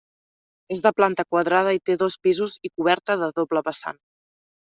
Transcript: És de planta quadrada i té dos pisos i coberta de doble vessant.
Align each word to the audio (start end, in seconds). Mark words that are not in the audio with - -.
És 0.75 0.79
de 0.85 0.91
planta 1.01 1.25
quadrada 1.35 1.73
i 1.77 1.81
té 1.89 1.97
dos 2.05 2.15
pisos 2.29 2.57
i 2.69 2.73
coberta 2.73 3.19
de 3.25 3.31
doble 3.43 3.65
vessant. 3.71 4.03